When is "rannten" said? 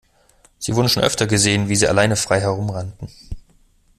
2.71-3.07